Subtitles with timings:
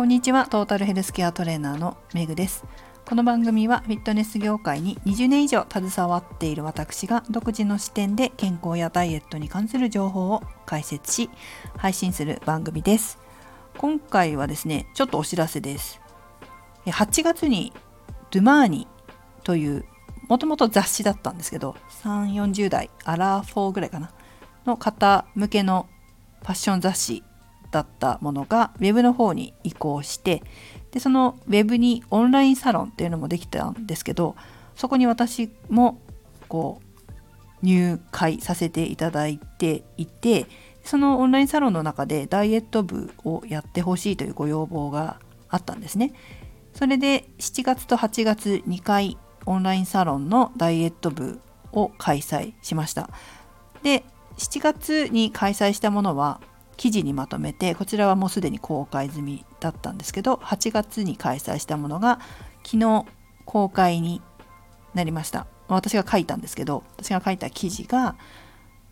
[0.00, 0.46] こんにちは。
[0.46, 2.64] トータルヘルスケアトレーナーのメグです。
[3.04, 11.30] この番組はフィットネス業界に20年以上携わっている私が独自の視点で健康やダイエットに関する情報を解説し
[11.76, 13.18] 配信する番組です。
[13.76, 16.00] 今回はですねちょっとお知らせです。
[16.86, 17.74] 8月に
[18.30, 18.88] ドゥマーニ
[19.44, 19.84] という
[20.30, 24.10] もともと雑誌だったんですけど3 4 0代アラー4ぐらいかな
[24.64, 25.90] の方向けの
[26.40, 27.22] ファッション雑誌
[27.70, 30.42] だったものが Web の方に移行して
[30.90, 34.36] でその Web にオンラインサロンっていうのもできたんですけど
[34.74, 36.00] そこに私も
[36.48, 36.90] こう
[37.62, 40.46] 入会させていただいていて
[40.84, 46.12] そのオンラインサロンの中でダイエット部をやってほしいというご要望があったんですね。
[46.74, 51.40] それで7月と8月2回オンラインサロンのダイエット部
[51.72, 53.10] を開催しました。
[53.82, 54.04] で
[54.38, 56.40] 7月に開催したものは
[56.80, 62.20] 記事にまとめてこちらはもうすでに公開済みだったんですけど8月に開催したものが
[62.64, 63.04] 昨日
[63.44, 64.22] 公開に
[64.94, 65.46] なりました。
[65.68, 68.16] 私が書いたんですけど私が書いた記事が、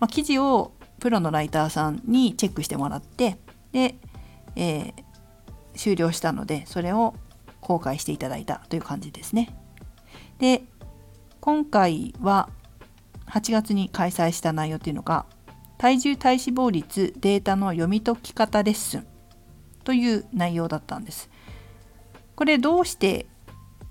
[0.00, 3.38] まあ、記事をプロのライターさんにチェックしてもらって
[3.70, 3.94] で、
[4.56, 4.92] えー、
[5.76, 7.14] 終了したのでそれを
[7.60, 9.56] 公開していただいたという感じですね。
[10.40, 10.64] で
[11.40, 12.48] 今回は
[13.28, 15.24] 8月に開催した内容っていうのが
[15.78, 19.06] 体重体脂肪率データの読み解き方レッスン
[19.84, 21.30] という内容だったんです。
[22.34, 23.26] これどうして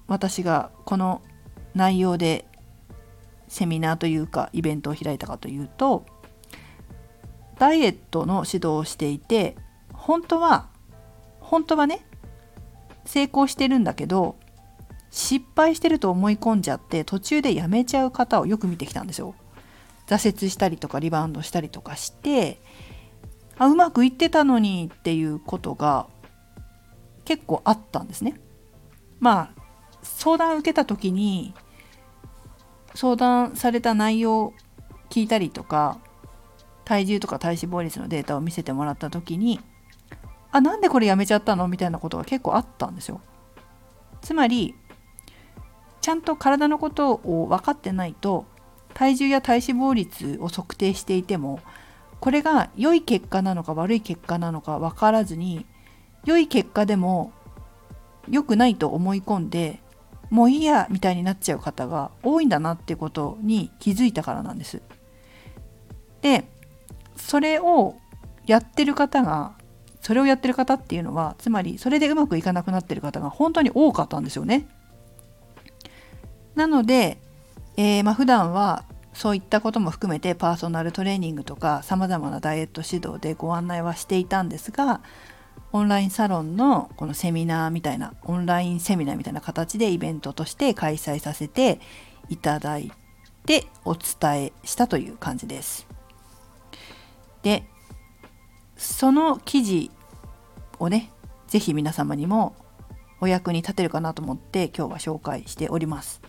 [0.07, 1.21] 私がこの
[1.73, 2.45] 内容で
[3.47, 6.05] セミナーというかイベントを開いたかというと
[7.57, 9.55] ダイエットの指導をしていて
[9.93, 10.67] 本当は
[11.39, 12.05] 本当はね
[13.05, 14.35] 成功してるんだけど
[15.09, 19.35] 失敗してると思い込んじゃって途中でやめちゃう方をよく見てきたんですよ。
[20.07, 22.59] 挫折したりとかリバウンドしたりとかして
[23.57, 26.07] あうまくいってたのにっていうことが
[27.23, 28.39] 結構あったんですね。
[29.19, 29.61] まあ
[30.03, 31.53] 相談受けた時に
[32.93, 34.53] 相談された内容を
[35.09, 35.99] 聞いたりとか
[36.83, 39.59] 体重とか体脂肪率のデータを見せてもらった時に
[40.51, 43.21] あなんでこれやめちゃったのみたいなことが結構あったんですよ。
[44.21, 44.75] つまり
[46.01, 48.45] ちゃんと体のことを分かってないと
[48.95, 51.59] 体重や体脂肪率を測定していても
[52.19, 55.65] これが良い結果なのか悪い結果なのか分からずに
[56.23, 57.31] 良い結果でも
[58.29, 59.79] 良くないと思い込んで
[60.31, 64.81] もういいやみたいになっちゃう方が多いんだなってことに気づいたからなんです。
[66.21, 66.45] で
[67.15, 67.97] それを
[68.47, 69.53] やってる方が
[70.01, 74.67] それをやってる方っていうのはつまりそれでうまくいかなくなってる方が本当に多かったんですよね。
[76.55, 77.17] なので
[77.77, 85.01] えー、まあ、普段はそういったことも含めてパーソナルトレーニングとかさまざまなダイエット指導でご案内はしていたんですが
[85.71, 91.79] オンラインサロンのこのセミナーみたいなオンラインセミナーみたいな形でイベントとして開催させて
[92.29, 92.91] いただい
[93.45, 95.87] てお伝えしたという感じです。
[97.41, 97.63] で
[98.75, 99.91] その記事
[100.79, 101.11] をね
[101.47, 102.55] 是非皆様にも
[103.21, 106.21] お役に立てるかなと思って今日は紹介しております。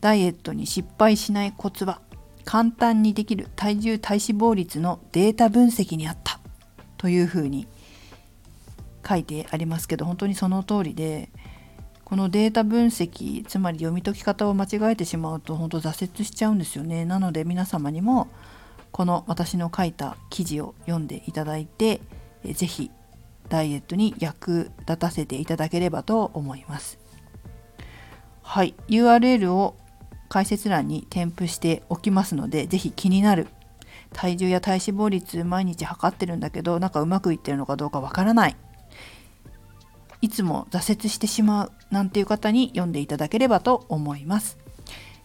[0.00, 2.00] ダイエットに失敗しないコツは
[2.44, 6.40] 簡単にできる体重体脂肪率のデータ分析にあった。
[7.00, 7.66] というふうに
[9.08, 11.30] 書いてありますけど本当にその通りで
[12.04, 17.06] このデータ分析つまり読み解き方を間違えてしまうと本当挫折しちゃうんですよね。
[17.06, 18.28] なので皆様にも
[18.92, 22.02] この私の書いた記事を読んでいただいて
[22.44, 22.90] 是非
[23.48, 26.98] ダイエットに役立たせていただければと思います。
[28.42, 29.74] はい URL を
[30.30, 33.48] 解説欄に添付しておきますので是非気になる
[34.12, 38.56] 体重や体脂肪率毎日測ってるんだけどなんかうまくいってるのかどうかわからない。
[40.22, 44.58] いつも挫折してしまうなんていう方に読んでいただければと思います。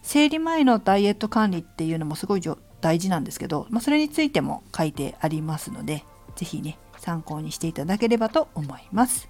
[0.02, 2.42] 生理前のダイエット管理っていうのもすごい
[2.80, 6.04] 大事なんですけど、まあ、それについても書いてありますので
[6.36, 9.28] 是非ね参考にしていただければと思います。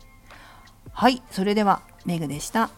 [0.93, 2.71] はいそれではメグでした。